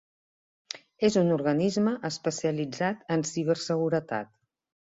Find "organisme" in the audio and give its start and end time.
1.35-1.93